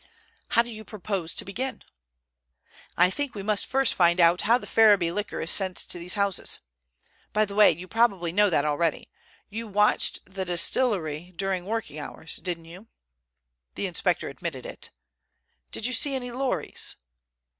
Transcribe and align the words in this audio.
"How 0.47 0.63
do 0.63 0.71
you 0.71 0.83
propose 0.83 1.35
to 1.35 1.45
begin?" 1.45 1.83
"I 2.97 3.11
think 3.11 3.35
we 3.35 3.43
must 3.43 3.67
first 3.67 3.93
find 3.93 4.19
out 4.19 4.41
how 4.41 4.57
the 4.57 4.65
Ferriby 4.65 5.11
liquor 5.11 5.41
is 5.41 5.51
sent 5.51 5.77
to 5.77 5.99
these 5.99 6.15
houses. 6.15 6.57
By 7.33 7.45
the 7.45 7.53
way, 7.53 7.69
you 7.69 7.87
probably 7.87 8.31
know 8.31 8.49
that 8.49 8.65
already. 8.65 9.11
You 9.51 9.67
watched 9.67 10.21
the 10.25 10.43
distillery 10.43 11.33
during 11.35 11.65
working 11.67 11.99
hours, 11.99 12.37
didn't 12.37 12.65
you?" 12.65 12.87
The 13.75 13.85
inspector 13.85 14.27
admitted 14.27 14.65
it. 14.65 14.89
"Did 15.71 15.85
you 15.85 15.93
see 15.93 16.15
any 16.15 16.31
lorries?" 16.31 16.95